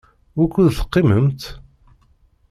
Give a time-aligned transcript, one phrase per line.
[0.37, 1.41] Wukud teqqimemt?